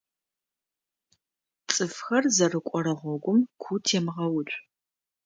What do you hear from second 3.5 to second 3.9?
ку